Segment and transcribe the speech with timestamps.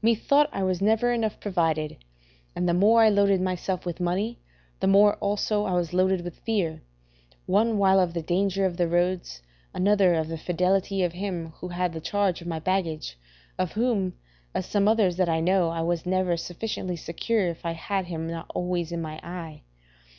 [0.00, 1.98] Methought I was never enough provided:
[2.56, 4.38] and the more I loaded myself with money,
[4.80, 6.80] the more also was I loaded with fear,
[7.44, 9.42] one while of the danger of the roads,
[9.74, 13.18] another of the fidelity of him who had the charge of my baggage,
[13.58, 14.14] of whom,
[14.54, 18.26] as some others that I know, I was never sufficiently secure if I had him
[18.28, 19.64] not always in my eye.